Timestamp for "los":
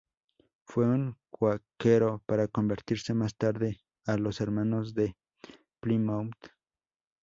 4.17-4.41